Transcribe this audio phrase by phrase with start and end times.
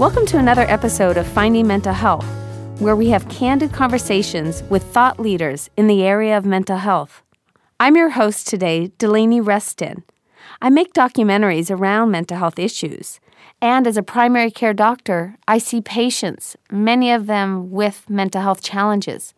[0.00, 2.24] Welcome to another episode of Finding Mental Health,
[2.78, 7.22] where we have candid conversations with thought leaders in the area of mental health.
[7.78, 10.04] I'm your host today, Delaney Ruston.
[10.62, 13.20] I make documentaries around mental health issues,
[13.60, 18.62] and as a primary care doctor, I see patients, many of them with mental health
[18.62, 19.34] challenges.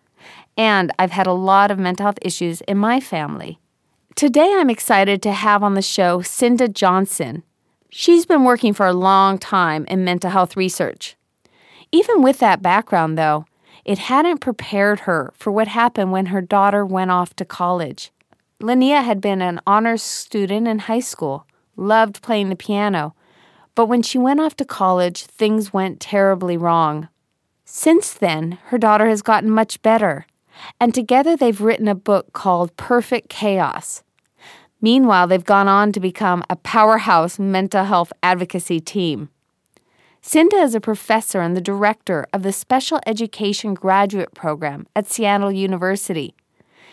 [0.57, 3.59] And I've had a lot of mental health issues in my family.
[4.15, 7.43] Today, I'm excited to have on the show Cinda Johnson.
[7.95, 11.15] She's been working for a long time in mental health research.
[11.93, 13.45] Even with that background, though,
[13.85, 18.11] it hadn't prepared her for what happened when her daughter went off to college.
[18.61, 23.15] Linea had been an honors student in high school, loved playing the piano,
[23.75, 27.09] but when she went off to college, things went terribly wrong.
[27.67, 30.25] Since then, her daughter has gotten much better,
[30.81, 34.03] and together they've written a book called Perfect Chaos
[34.83, 39.31] Meanwhile, they've gone on to become a powerhouse mental health advocacy team.
[40.21, 45.53] Cinda is a professor and the director of the Special Education Graduate Program at Seattle
[45.53, 46.35] University.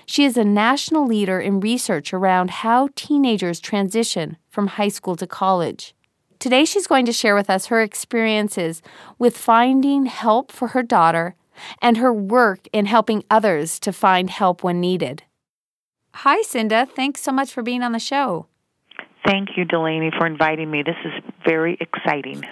[0.05, 5.27] She is a national leader in research around how teenagers transition from high school to
[5.27, 5.93] college.
[6.39, 8.81] Today, she's going to share with us her experiences
[9.19, 11.35] with finding help for her daughter
[11.81, 15.23] and her work in helping others to find help when needed.
[16.23, 16.85] Hi, Cinda.
[16.85, 18.47] Thanks so much for being on the show.
[19.25, 20.83] Thank you, Delaney, for inviting me.
[20.83, 21.13] This is
[21.47, 22.43] very exciting.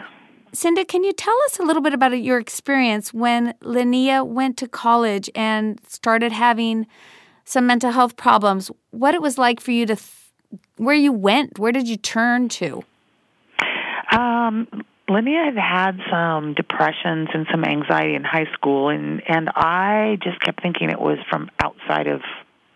[0.53, 4.69] Cinda, can you tell us a little bit about your experience when Linea went to
[4.69, 6.87] college and started having
[7.43, 8.71] some mental health problems?
[8.91, 12.47] What it was like for you to, th- where you went, where did you turn
[12.47, 12.85] to?
[14.13, 14.69] Um,
[15.09, 20.39] Linea had had some depressions and some anxiety in high school, and and I just
[20.39, 22.21] kept thinking it was from outside of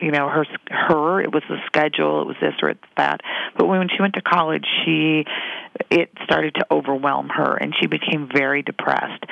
[0.01, 3.21] you know her her it was the schedule it was this or it's that.
[3.57, 5.25] But when she went to college she
[5.89, 9.23] it started to overwhelm her and she became very depressed.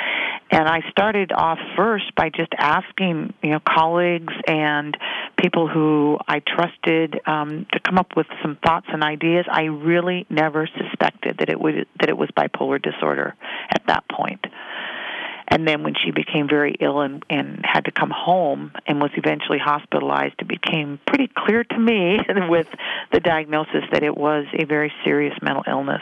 [0.51, 4.95] And i started off first by just asking you know colleagues and
[5.37, 9.45] people who i trusted um to come up with some thoughts and ideas.
[9.52, 13.35] I really never suspected that it would that it was bipolar disorder
[13.69, 14.45] at that point
[15.49, 19.11] and then when she became very ill and, and had to come home and was
[19.15, 22.67] eventually hospitalized, it became pretty clear to me with
[23.11, 26.02] the diagnosis that it was a very serious mental illness.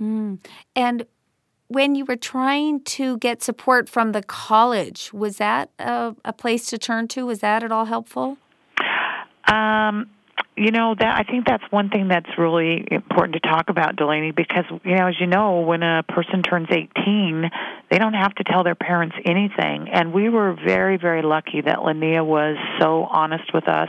[0.00, 0.38] Mm.
[0.76, 1.06] And
[1.68, 6.66] when you were trying to get support from the college, was that a, a place
[6.66, 7.24] to turn to?
[7.26, 8.36] Was that at all helpful?
[9.46, 10.10] Um,
[10.56, 14.32] you know that I think that's one thing that's really important to talk about, Delaney,
[14.32, 17.50] because you know, as you know, when a person turns 18,
[17.90, 21.82] they don't have to tell their parents anything, and we were very, very lucky that
[21.82, 23.88] Linea was so honest with us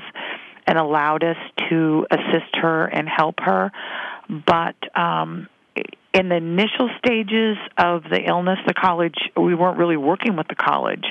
[0.68, 1.38] and allowed us
[1.70, 3.72] to assist her and help her.
[4.30, 5.48] But um,
[6.14, 10.56] in the initial stages of the illness, the college, we weren't really working with the
[10.56, 11.06] college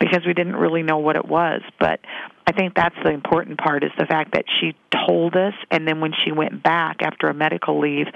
[0.00, 1.60] because we didn't really know what it was.
[1.78, 2.00] But
[2.46, 4.74] I think that's the important part is the fact that she
[5.06, 8.06] told us, and then when she went back after a medical leave,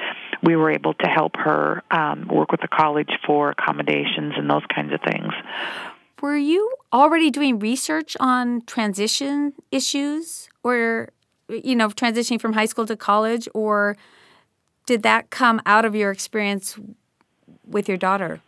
[0.42, 4.64] we were able to help her um, work with the college for accommodations and those
[4.74, 5.32] kinds of things.
[6.22, 11.10] Were you already doing research on transition issues, or
[11.48, 13.96] you know, transitioning from high school to college, or
[14.86, 16.78] did that come out of your experience
[17.66, 18.40] with your daughter?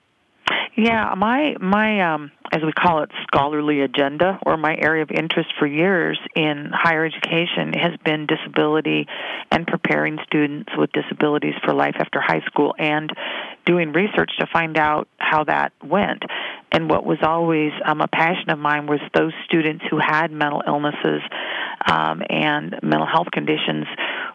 [0.77, 5.51] Yeah, my my um as we call it scholarly agenda or my area of interest
[5.59, 9.07] for years in higher education has been disability
[9.51, 13.13] and preparing students with disabilities for life after high school and
[13.67, 16.23] doing research to find out how that went.
[16.71, 20.63] And what was always um, a passion of mine was those students who had mental
[20.67, 21.23] illnesses
[21.91, 23.87] um, and mental health conditions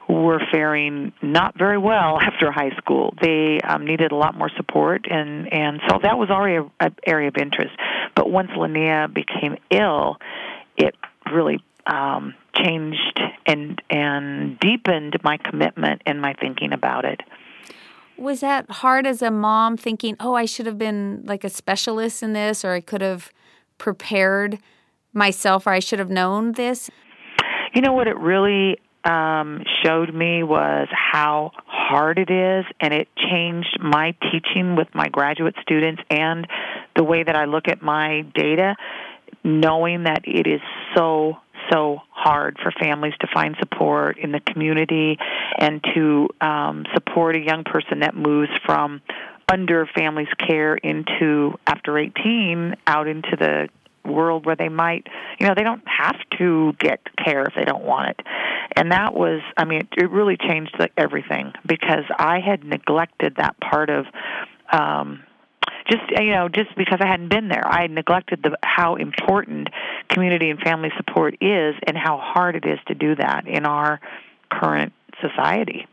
[0.09, 3.13] were faring not very well after high school.
[3.21, 7.27] They um, needed a lot more support, and and so that was already an area
[7.29, 7.71] of interest.
[8.15, 10.17] But once Linea became ill,
[10.75, 10.95] it
[11.31, 17.21] really um, changed and and deepened my commitment and my thinking about it.
[18.17, 22.23] Was that hard as a mom thinking, "Oh, I should have been like a specialist
[22.23, 23.31] in this or I could have
[23.77, 24.59] prepared
[25.13, 26.89] myself or I should have known this?"
[27.73, 33.07] You know what it really um, showed me was how hard it is, and it
[33.15, 36.47] changed my teaching with my graduate students and
[36.95, 38.75] the way that I look at my data,
[39.43, 40.61] knowing that it is
[40.95, 41.37] so
[41.71, 45.17] so hard for families to find support in the community
[45.59, 49.01] and to um, support a young person that moves from
[49.51, 53.69] under family's care into after 18 out into the
[54.05, 55.07] world where they might,
[55.39, 58.25] you know, they don't have to get care if they don't want it.
[58.75, 63.89] And that was, I mean, it really changed everything because I had neglected that part
[63.89, 64.05] of
[64.71, 65.23] um,
[65.89, 67.67] just you know just because I hadn't been there.
[67.67, 69.69] I had neglected the how important
[70.09, 73.99] community and family support is and how hard it is to do that in our
[74.51, 75.87] current society.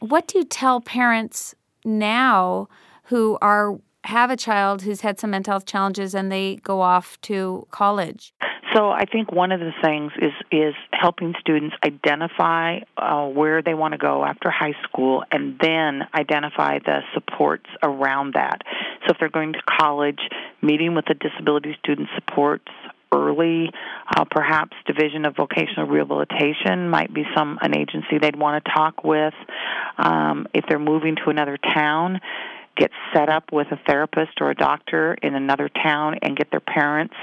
[0.00, 2.68] What do you tell parents now
[3.04, 7.20] who are have a child who's had some mental health challenges and they go off
[7.22, 8.34] to college?
[8.74, 13.74] So I think one of the things is is helping students identify uh, where they
[13.74, 18.62] want to go after high school, and then identify the supports around that.
[19.06, 20.20] So if they're going to college,
[20.60, 22.68] meeting with the disability student supports
[23.12, 23.70] early,
[24.16, 29.04] uh, perhaps Division of Vocational Rehabilitation might be some an agency they'd want to talk
[29.04, 29.34] with.
[29.98, 32.20] Um, if they're moving to another town,
[32.76, 36.60] get set up with a therapist or a doctor in another town and get their
[36.60, 37.14] parents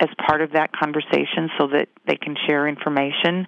[0.00, 3.46] as part of that conversation so that they can share information.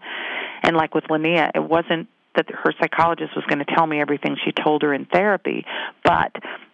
[0.63, 4.37] And like with Linea, it wasn't that her psychologist was going to tell me everything
[4.45, 5.65] she told her in therapy,
[6.05, 6.33] but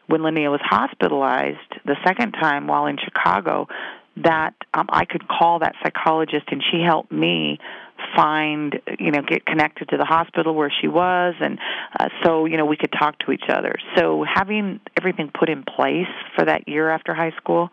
[0.09, 3.69] when Linea was hospitalized the second time while in Chicago,
[4.17, 7.59] that um, I could call that psychologist and she helped me
[8.17, 11.59] find you know get connected to the hospital where she was and
[11.99, 15.63] uh, so you know we could talk to each other so having everything put in
[15.63, 17.71] place for that year after high school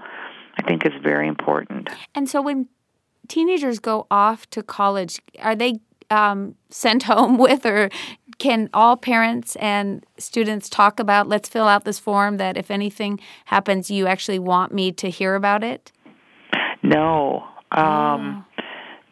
[0.59, 1.89] I think is very important.
[2.13, 2.67] And so when
[3.29, 5.79] teenagers go off to college, are they
[6.09, 7.89] um, sent home with, or
[8.39, 13.21] can all parents and students talk about, let's fill out this form that if anything
[13.45, 15.93] happens, you actually want me to hear about it?
[16.83, 17.47] No.
[17.71, 18.63] Um, oh.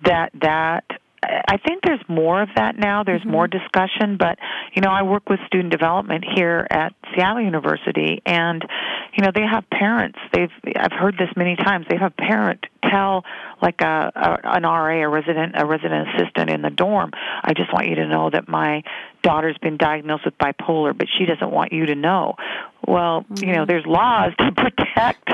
[0.03, 0.83] That, that,
[1.23, 3.03] I think there's more of that now.
[3.03, 3.31] There's mm-hmm.
[3.31, 4.37] more discussion, but
[4.75, 8.63] you know, I work with student development here at Seattle University, and
[9.17, 10.19] you know, they have parents.
[10.31, 11.87] They've I've heard this many times.
[11.89, 13.23] They have a parent tell
[13.61, 17.11] like a, a an RA, a resident, a resident assistant in the dorm.
[17.15, 18.83] I just want you to know that my
[19.23, 22.35] daughter's been diagnosed with bipolar, but she doesn't want you to know.
[22.87, 23.43] Well, mm-hmm.
[23.43, 23.69] you know, mm-hmm.
[23.69, 25.29] there's laws to protect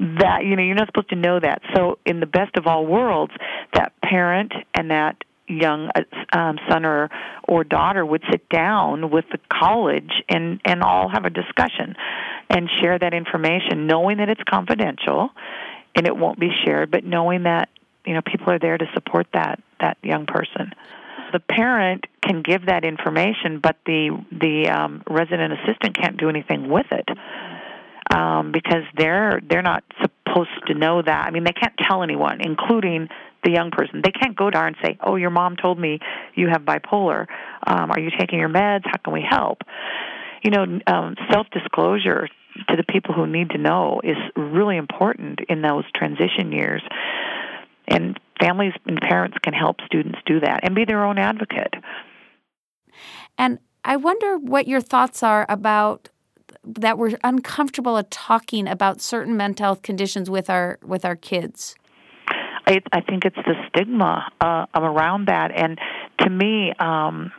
[0.00, 0.44] that.
[0.44, 1.62] You know, you're not supposed to know that.
[1.74, 3.32] So, in the best of all worlds,
[3.74, 5.16] that parent and that
[5.50, 7.10] young uh, um, son or
[7.46, 11.96] or daughter would sit down with the college and and all have a discussion
[12.48, 15.30] and share that information, knowing that it's confidential
[15.94, 17.68] and it won't be shared, but knowing that
[18.06, 20.72] you know people are there to support that that young person.
[21.32, 26.68] The parent can give that information, but the the um, resident assistant can't do anything
[26.68, 27.08] with it
[28.10, 31.26] um, because they're they're not supposed to know that.
[31.26, 33.08] I mean, they can't tell anyone, including
[33.44, 34.02] the young person.
[34.04, 35.98] They can't go to her and say, "Oh, your mom told me
[36.34, 37.26] you have bipolar.
[37.66, 38.82] Um, are you taking your meds?
[38.84, 39.62] How can we help?"
[40.42, 42.28] You know, um, self-disclosure
[42.68, 46.82] to the people who need to know is really important in those transition years.
[47.86, 51.74] And families and parents can help students do that and be their own advocate.
[53.36, 56.08] And I wonder what your thoughts are about
[56.64, 61.74] that we're uncomfortable at talking about certain mental health conditions with our with our kids.
[62.66, 65.78] I, I think it's the stigma uh, around that, and
[66.20, 67.32] to me, um,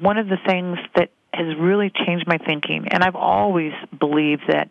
[0.00, 4.70] one of the things that has really changed my thinking, and I've always believed that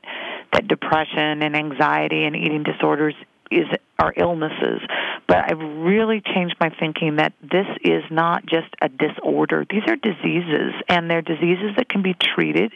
[0.53, 3.13] that depression and anxiety and eating disorders
[3.51, 3.65] is
[3.99, 4.81] are illnesses.
[5.27, 9.65] But i've really changed my thinking that this is not just a disorder.
[9.69, 12.71] These are diseases and they're diseases that can be treated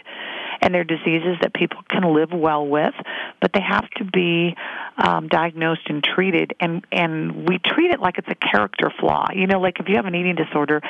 [0.62, 2.94] and they're diseases that people can live well with,
[3.42, 4.56] but they have to be
[4.98, 6.54] um, diagnosed and treated.
[6.60, 9.28] And and we treat it like it's a character flaw.
[9.34, 10.82] You know, like if you have an eating disorder,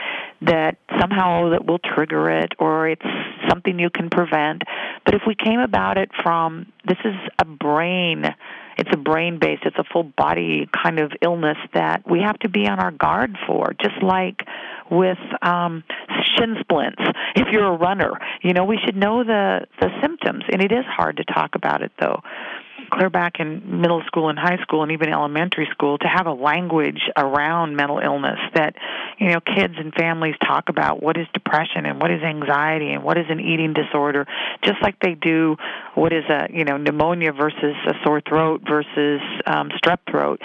[0.42, 3.06] that somehow that will trigger it, or it's
[3.50, 4.64] something you can prevent.
[5.06, 8.26] But if we came about it from this is a brain
[8.78, 12.50] it's a brain based, it's a full body kind of illness that we have to
[12.50, 14.44] be on our guard for, just like
[14.90, 15.84] with um,
[16.38, 17.02] shin splints.
[17.36, 18.12] If you're a runner,
[18.42, 21.82] you know we should know the the symptoms, and it is hard to talk about
[21.82, 22.22] it though
[22.92, 26.34] clear back in middle school and high school and even elementary school to have a
[26.34, 28.76] language around mental illness that
[29.20, 33.04] you know kids and families talk about what is depression and what is anxiety and
[33.04, 34.26] what is an eating disorder
[34.64, 35.56] just like they do
[35.96, 40.42] what is a you know pneumonia versus a sore throat versus um, strep throat.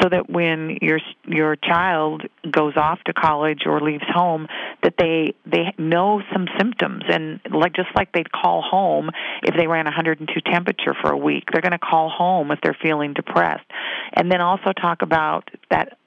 [0.00, 4.46] So that when your your child goes off to college or leaves home
[4.82, 7.04] that they they know some symptoms.
[7.08, 9.10] And like just like they'd call home
[9.42, 12.76] if they ran 102 temperature for a week they're going to call home if they're
[12.80, 13.66] feeling depressed
[14.12, 15.98] and then also talk about that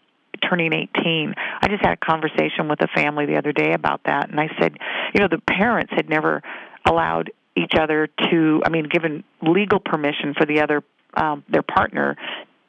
[0.48, 4.30] turning 18 i just had a conversation with a family the other day about that
[4.30, 4.78] and i said
[5.14, 6.42] you know the parents had never
[6.86, 10.82] allowed each other to i mean given legal permission for the other
[11.16, 12.16] um, their partner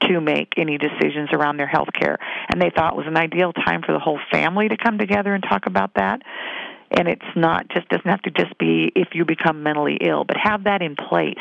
[0.02, 2.18] to make any decisions around their health care.
[2.50, 5.34] And they thought it was an ideal time for the whole family to come together
[5.34, 6.22] and talk about that.
[6.90, 10.36] And it's not just doesn't have to just be if you become mentally ill, but
[10.42, 11.38] have that in place.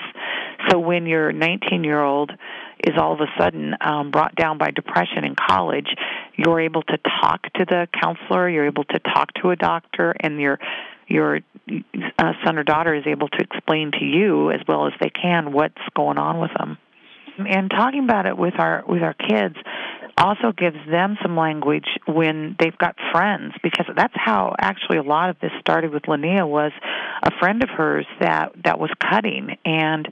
[0.70, 2.32] So when your 19 year old
[2.84, 5.88] is all of a sudden um, brought down by depression in college,
[6.36, 10.40] you're able to talk to the counselor, you're able to talk to a doctor, and
[10.40, 10.60] your
[11.08, 11.40] your
[12.20, 15.52] uh, son or daughter is able to explain to you as well as they can
[15.52, 16.78] what's going on with them.
[17.40, 19.56] And talking about it with our with our kids
[20.20, 25.30] also gives them some language when they've got friends because that's how actually a lot
[25.30, 26.72] of this started with Linea was
[27.24, 29.58] a friend of hers that that was cutting.
[29.66, 30.08] And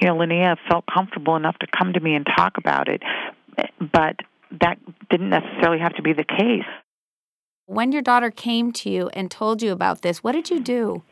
[0.00, 3.02] you know Linea felt comfortable enough to come to me and talk about it
[3.80, 4.16] but
[4.60, 4.78] that
[5.10, 6.68] didn't necessarily have to be the case.
[7.66, 11.02] When your daughter came to you and told you about this what did you do?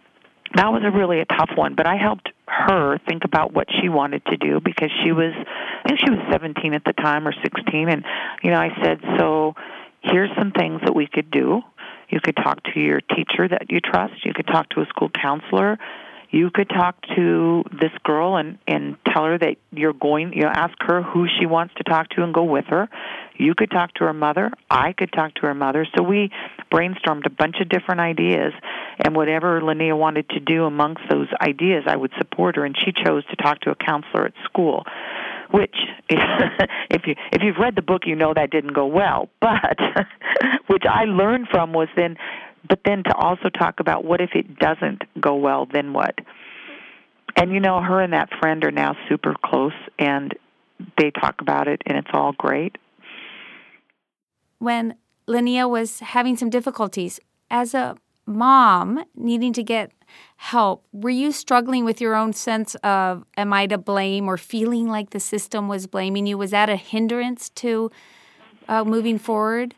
[0.54, 3.88] That was a really a tough one but i helped her think about what she
[3.88, 5.32] wanted to do because she was
[5.86, 8.04] Think she was 17 at the time or 16 and
[8.42, 9.54] you know I said so
[10.02, 11.62] here's some things that we could do.
[12.08, 14.24] You could talk to your teacher that you trust.
[14.24, 15.78] You could talk to a school counselor.
[16.30, 20.50] You could talk to this girl and and tell her that you're going you know
[20.52, 22.88] ask her who she wants to talk to and go with her.
[23.36, 24.50] You could talk to her mother.
[24.70, 25.86] I could talk to her mother.
[25.96, 26.30] So we
[26.72, 28.52] brainstormed a bunch of different ideas
[28.98, 32.92] and whatever linea wanted to do amongst those ideas i would support her and she
[32.92, 34.84] chose to talk to a counselor at school
[35.50, 35.76] which
[36.08, 39.78] if you if you've read the book you know that didn't go well but
[40.66, 42.16] which i learned from was then
[42.68, 46.14] but then to also talk about what if it doesn't go well, then what?
[47.36, 50.34] And you know, her and that friend are now super close and
[50.98, 52.76] they talk about it and it's all great.
[54.58, 54.94] When
[55.28, 59.92] Linnea was having some difficulties, as a mom needing to get
[60.36, 64.88] help, were you struggling with your own sense of am I to blame or feeling
[64.88, 66.38] like the system was blaming you?
[66.38, 67.90] Was that a hindrance to
[68.68, 69.74] uh, moving forward?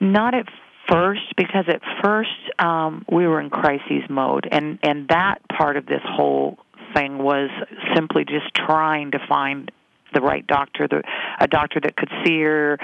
[0.00, 0.46] Not at
[0.90, 5.86] first because at first um, we were in crises mode, and and that part of
[5.86, 6.58] this whole
[6.94, 7.50] thing was
[7.94, 9.70] simply just trying to find
[10.12, 11.02] the right doctor, the
[11.38, 12.78] a doctor that could see her,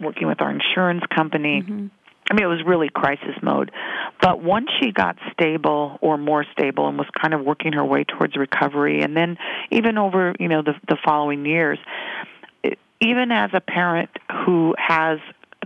[0.00, 1.62] working with our insurance company.
[1.62, 1.86] Mm-hmm.
[2.30, 3.70] I mean, it was really crisis mode.
[4.20, 8.04] But once she got stable or more stable and was kind of working her way
[8.04, 9.38] towards recovery, and then
[9.70, 11.78] even over, you know, the, the following years,
[12.62, 14.10] it, even as a parent
[14.44, 15.18] who has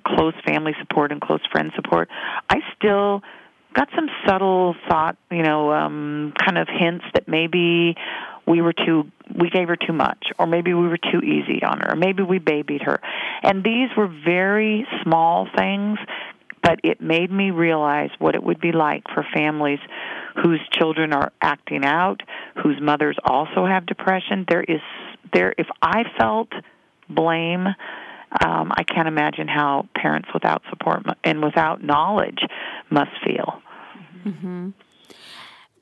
[0.06, 2.08] close family support and close friend support,
[2.48, 3.22] I still
[3.74, 7.96] got some subtle thought, you know, um, kind of hints that maybe
[8.46, 11.78] we were too we gave her too much or maybe we were too easy on
[11.78, 13.00] her or maybe we babied her
[13.42, 15.98] and these were very small things
[16.62, 19.80] but it made me realize what it would be like for families
[20.42, 22.20] whose children are acting out
[22.62, 24.80] whose mothers also have depression there is
[25.32, 26.48] there if i felt
[27.08, 27.66] blame
[28.44, 32.38] um, I can't imagine how parents without support and without knowledge
[32.88, 33.60] must feel.
[34.24, 34.70] Mm-hmm.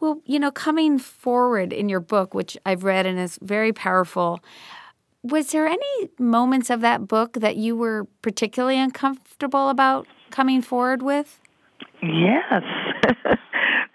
[0.01, 4.41] Well, you know, coming forward in your book, which I've read and is very powerful,
[5.23, 11.03] was there any moments of that book that you were particularly uncomfortable about coming forward
[11.03, 11.41] with?
[12.03, 12.63] Yes.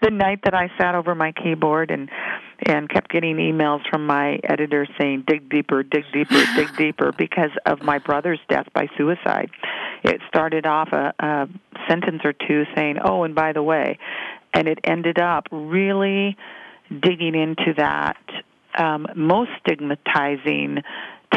[0.02, 2.10] the night that I sat over my keyboard and
[2.66, 7.50] and kept getting emails from my editor saying dig deeper, dig deeper, dig deeper because
[7.66, 9.50] of my brother's death by suicide.
[10.02, 11.48] It started off a, a
[11.88, 13.98] sentence or two saying, "Oh, and by the way,"
[14.52, 16.36] and it ended up really
[16.90, 18.18] digging into that
[18.76, 20.78] um, most stigmatizing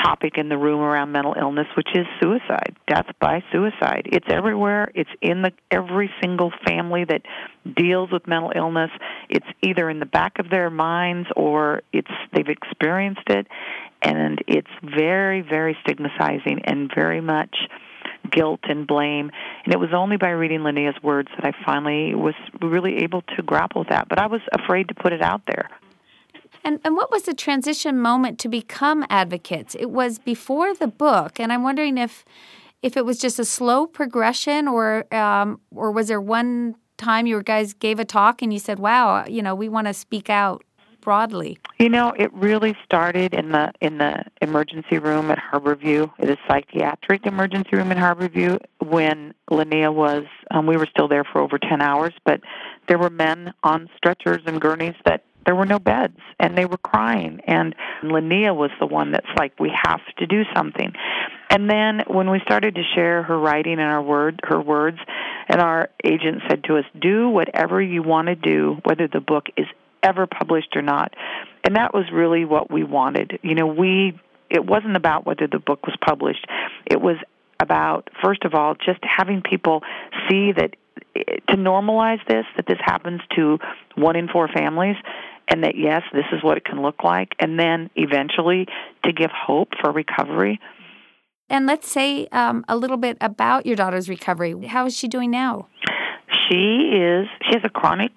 [0.03, 4.03] topic in the room around mental illness, which is suicide, death by suicide.
[4.05, 4.91] It's everywhere.
[4.95, 7.21] It's in the every single family that
[7.75, 8.91] deals with mental illness.
[9.29, 13.47] It's either in the back of their minds or it's they've experienced it,
[14.01, 17.55] and it's very, very stigmatizing and very much
[18.31, 19.31] guilt and blame.
[19.65, 23.43] And it was only by reading Linea's words that I finally was really able to
[23.43, 24.09] grapple with that.
[24.09, 25.69] But I was afraid to put it out there.
[26.63, 29.75] And, and what was the transition moment to become advocates?
[29.75, 32.25] It was before the book, and I'm wondering if
[32.83, 37.41] if it was just a slow progression, or um, or was there one time you
[37.41, 40.63] guys gave a talk and you said, "Wow, you know, we want to speak out."
[41.07, 41.57] broadly?
[41.79, 47.25] You know, it really started in the in the emergency room at Harborview, the psychiatric
[47.25, 50.25] emergency room in Harborview, when Linea was.
[50.51, 52.41] Um, we were still there for over ten hours, but
[52.89, 56.77] there were men on stretchers and gurneys that there were no beds and they were
[56.77, 57.73] crying and
[58.03, 60.91] Linea was the one that's like we have to do something.
[61.49, 64.99] And then when we started to share her writing and our word her words
[65.47, 69.45] and our agent said to us do whatever you want to do whether the book
[69.55, 69.65] is
[70.03, 71.13] ever published or not.
[71.63, 73.39] And that was really what we wanted.
[73.41, 76.45] You know, we it wasn't about whether the book was published.
[76.85, 77.17] It was
[77.59, 79.81] about first of all just having people
[80.29, 80.75] see that
[81.15, 83.59] eh, to normalize this, that this happens to
[83.95, 84.95] one in four families,
[85.47, 88.67] and that yes, this is what it can look like, and then eventually
[89.03, 90.59] to give hope for recovery.
[91.49, 94.67] And let's say um, a little bit about your daughter's recovery.
[94.67, 95.67] How is she doing now?
[96.49, 97.27] She is.
[97.43, 98.11] She has a chronic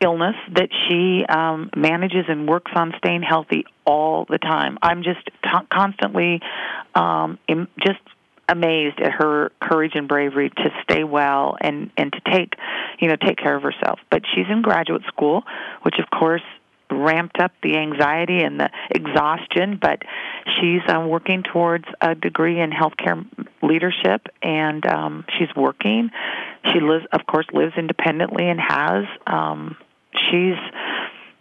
[0.00, 4.78] illness that she um, manages and works on staying healthy all the time.
[4.82, 6.40] I'm just t- constantly
[6.94, 8.00] um, Im- just
[8.48, 12.54] amazed at her courage and bravery to stay well and and to take
[12.98, 14.00] you know take care of herself.
[14.10, 15.44] But she's in graduate school,
[15.82, 16.42] which of course
[16.92, 20.02] ramped up the anxiety and the exhaustion, but
[20.60, 23.24] she's um, working towards a degree in healthcare
[23.62, 26.10] leadership, and um, she's working.
[26.72, 29.04] She lives, of course, lives independently and has.
[29.26, 29.76] Um,
[30.14, 30.56] she's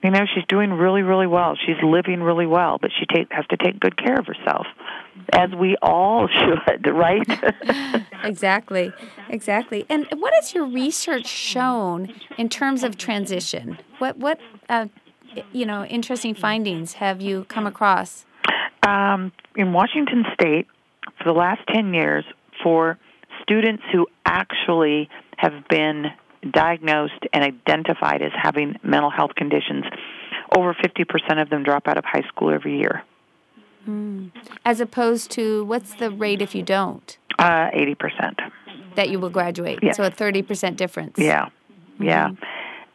[0.03, 3.45] you know she's doing really really well she's living really well but she take, has
[3.47, 4.65] to take good care of herself
[5.33, 6.27] as we all
[6.65, 7.27] should right
[8.23, 8.91] exactly
[9.29, 14.39] exactly and what has your research shown in terms of transition what what
[14.69, 14.87] uh,
[15.51, 18.25] you know interesting findings have you come across
[18.87, 20.67] um, in washington state
[21.17, 22.25] for the last 10 years
[22.63, 22.97] for
[23.41, 26.05] students who actually have been
[26.49, 29.85] diagnosed and identified as having mental health conditions,
[30.55, 33.03] over 50% of them drop out of high school every year.
[33.87, 34.31] Mm.
[34.65, 37.17] As opposed to, what's the rate if you don't?
[37.39, 38.51] Uh, 80%.
[38.95, 39.79] That you will graduate.
[39.81, 39.97] Yes.
[39.97, 41.17] So a 30% difference.
[41.17, 41.49] Yeah.
[41.99, 42.29] Yeah.
[42.29, 42.43] Mm-hmm.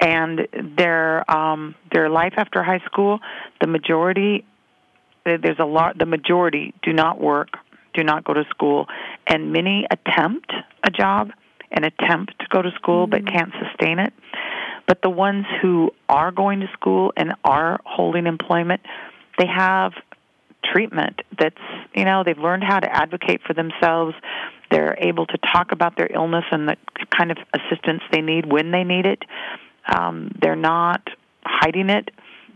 [0.01, 3.21] And their um, their life after high school,
[3.61, 4.45] the majority
[5.25, 7.49] there's a lot the majority do not work,
[7.95, 8.87] do not go to school,
[9.27, 10.53] and many attempt
[10.85, 11.31] a job
[11.71, 13.25] and attempt to go to school mm-hmm.
[13.25, 14.13] but can't sustain it.
[14.87, 18.83] But the ones who are going to school and are holding employment,
[19.39, 19.93] they have
[20.65, 21.57] treatment that's,
[21.95, 24.15] you know, they've learned how to advocate for themselves.
[24.71, 26.77] They're able to talk about their illness and the
[27.17, 29.25] kind of assistance they need when they need it.
[29.87, 31.09] Um, they're not
[31.45, 32.11] hiding it.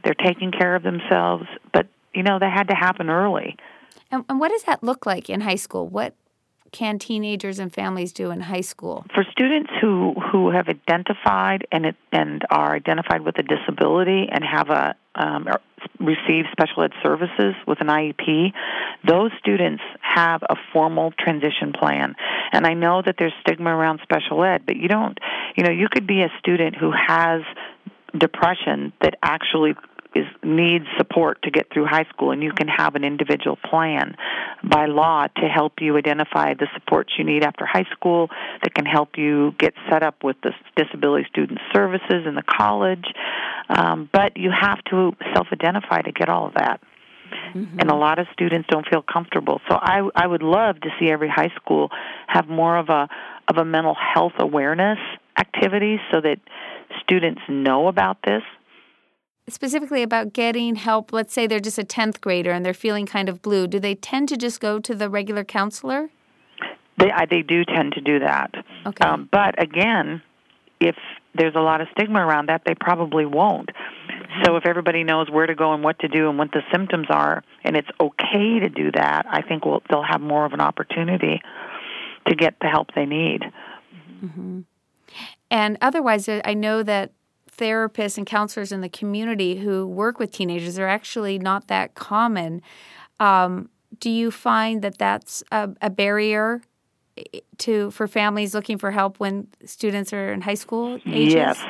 [0.05, 1.47] They're taking care of themselves.
[1.73, 3.57] But, you know, that had to happen early.
[4.11, 5.87] And, and what does that look like in high school?
[5.87, 6.15] What
[6.73, 9.05] can teenagers and families do in high school?
[9.15, 14.45] For students who who have identified and it, and are identified with a disability and
[14.45, 15.47] have a um,
[15.99, 18.53] receive special ed services with an IEP,
[19.07, 22.15] those students have a formal transition plan.
[22.53, 25.19] And I know that there's stigma around special ed, but you don't,
[25.57, 27.43] you know, you could be a student who has
[28.17, 29.75] depression that actually
[30.15, 34.17] is needs support to get through high school and you can have an individual plan
[34.69, 38.29] by law to help you identify the supports you need after high school
[38.63, 43.07] that can help you get set up with the disability student services in the college
[43.69, 46.81] um, but you have to self identify to get all of that
[47.55, 47.79] Mm-hmm.
[47.79, 49.61] and a lot of students don't feel comfortable.
[49.69, 51.91] So I I would love to see every high school
[52.27, 53.09] have more of a
[53.49, 54.99] of a mental health awareness
[55.37, 56.39] activity so that
[57.03, 58.43] students know about this
[59.51, 63.29] specifically about getting help, let's say they're just a 10th grader and they're feeling kind
[63.29, 66.11] of blue, do they tend to just go to the regular counselor?
[66.99, 68.53] They, they do tend to do that.
[68.87, 69.07] Okay.
[69.07, 70.23] Um, but again,
[70.81, 70.97] if
[71.35, 73.71] there's a lot of stigma around that, they probably won't.
[74.45, 77.07] So if everybody knows where to go and what to do and what the symptoms
[77.11, 80.61] are, and it's okay to do that, I think we'll, they'll have more of an
[80.61, 81.41] opportunity
[82.27, 83.43] to get the help they need.
[84.25, 84.61] Mm-hmm.
[85.51, 87.13] And otherwise, I know that
[87.61, 92.63] therapists and counselors in the community who work with teenagers are actually not that common.
[93.21, 93.69] Um,
[93.99, 96.63] do you find that that's a, a, barrier
[97.59, 101.35] to for families looking for help when students are in high school ages?
[101.35, 101.65] Yes,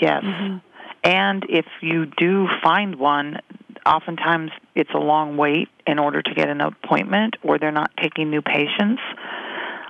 [0.00, 0.24] yes.
[0.24, 0.56] Mm-hmm.
[1.04, 3.38] And if you do find one,
[3.86, 8.30] oftentimes it's a long wait in order to get an appointment, or they're not taking
[8.30, 9.00] new patients.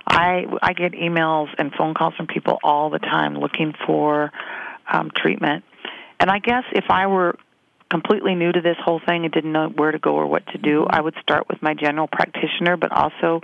[0.07, 4.31] I I get emails and phone calls from people all the time looking for
[4.91, 5.63] um, treatment.
[6.19, 7.37] And I guess if I were
[7.89, 10.57] completely new to this whole thing and didn't know where to go or what to
[10.57, 10.95] do, mm-hmm.
[10.95, 13.41] I would start with my general practitioner, but also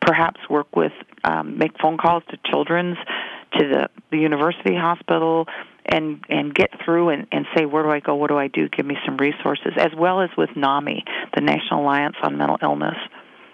[0.00, 0.92] perhaps work with
[1.24, 2.98] um, make phone calls to children's,
[3.58, 5.46] to the, the university hospital,
[5.84, 8.68] and and get through and, and say where do I go, what do I do,
[8.68, 11.04] give me some resources, as well as with NAMI,
[11.34, 12.96] the National Alliance on Mental Illness.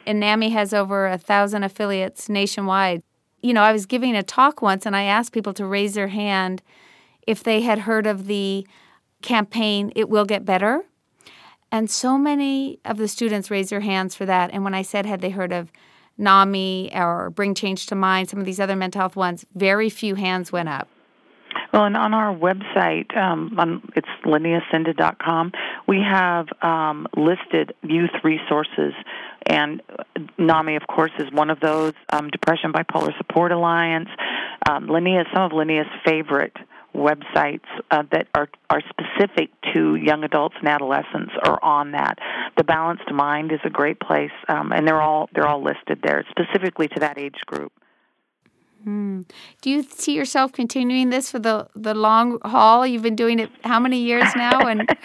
[0.06, 3.02] And NAMI has over a thousand affiliates nationwide.
[3.42, 6.08] You know, I was giving a talk once and I asked people to raise their
[6.08, 6.62] hand
[7.28, 8.66] if they had heard of the
[9.20, 10.86] campaign, It Will Get Better.
[11.70, 14.50] And so many of the students raised their hands for that.
[14.50, 15.70] And when I said, had they heard of
[16.16, 20.14] NAMI or Bring Change to Mind, some of these other mental health ones, very few
[20.14, 20.88] hands went up.
[21.70, 25.52] Well, and on our website, um, on, it's lineacinda.com,
[25.86, 28.94] we have um, listed youth resources,
[29.44, 29.82] and
[30.38, 31.92] NAMI, of course, is one of those.
[32.10, 34.08] Um, Depression Bipolar Support Alliance,
[34.66, 36.56] um, Linea, some of Linea's favorite
[36.98, 42.18] websites uh, that are are specific to young adults and adolescents are on that.
[42.56, 46.24] The Balanced Mind is a great place, um, and they're all they're all listed there
[46.30, 47.72] specifically to that age group.
[48.84, 49.22] Hmm.
[49.60, 52.86] Do you see yourself continuing this for the the long haul?
[52.86, 54.66] You've been doing it how many years now?
[54.66, 54.88] And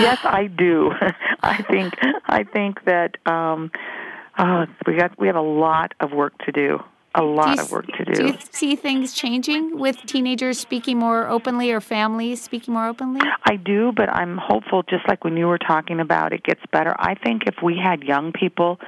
[0.00, 0.90] yes, I do.
[1.42, 1.94] I think
[2.26, 3.70] I think that um,
[4.38, 6.78] uh, we got we have a lot of work to do
[7.14, 8.14] a lot of work to do.
[8.14, 13.20] Do you see things changing with teenagers speaking more openly or families speaking more openly?
[13.44, 16.94] I do, but I'm hopeful, just like when you were talking about it gets better.
[16.98, 18.80] I think if we had young people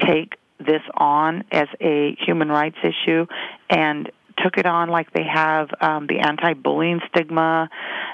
[0.00, 3.26] take this on as a human rights issue
[3.68, 7.68] and took it on like they have um, the anti-bullying stigma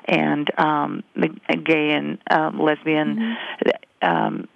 [0.06, 4.08] and um, the gay and um, lesbian mm-hmm.
[4.08, 4.48] um,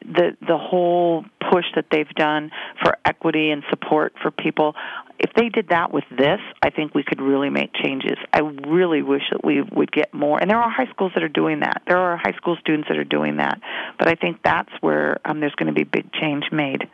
[0.00, 2.50] the the whole push that they've done
[2.82, 4.74] for equity and support for people
[5.18, 9.02] if they did that with this i think we could really make changes i really
[9.02, 11.82] wish that we would get more and there are high schools that are doing that
[11.86, 13.60] there are high school students that are doing that
[13.98, 16.88] but i think that's where um, there's going to be big change made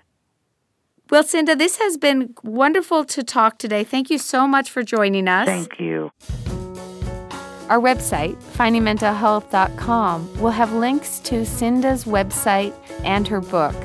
[1.11, 3.83] well, Cinda, this has been wonderful to talk today.
[3.83, 5.49] Thank you so much for joining us.
[5.49, 6.13] Thank you.
[7.71, 13.77] Our website, findingmentalhealth.com, will have links to Cinda's website and her book.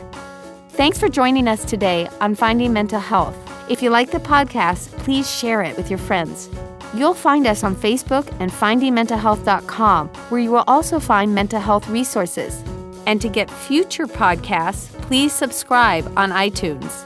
[0.70, 3.38] Thanks for joining us today on Finding Mental Health.
[3.70, 6.50] If you like the podcast, please share it with your friends.
[6.96, 12.64] You'll find us on Facebook and findingmentalhealth.com, where you will also find mental health resources.
[13.06, 17.04] And to get future podcasts, please subscribe on iTunes.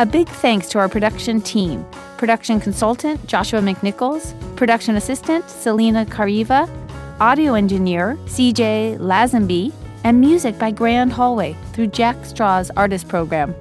[0.00, 1.86] A big thanks to our production team
[2.22, 6.70] production consultant Joshua McNichols, production assistant Selena Kariva,
[7.18, 9.72] audio engineer CJ Lazenby,
[10.04, 13.56] and music by Grand Hallway through Jack Straw's artist program.